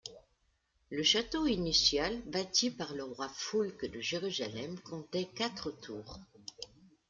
Le 0.89 1.03
château 1.03 1.45
initial, 1.45 2.23
bâti 2.25 2.71
par 2.71 2.95
le 2.95 3.03
roi 3.03 3.29
Foulques 3.35 3.85
de 3.85 3.99
Jérusalem 4.01 4.79
comptait 4.79 5.25
quatre 5.31 5.69
tours. 5.69 6.19